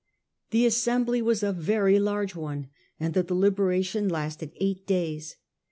The 0.49 0.65
assembly 0.65 1.21
was 1.21 1.43
a 1.43 1.53
very 1.53 1.99
large 1.99 2.33
one, 2.33 2.69
and 2.99 3.13
the 3.13 3.23
delibe 3.23 3.59
ration 3.59 4.09
lasted 4.09 4.51
eight 4.55 4.87
days. 4.87 5.35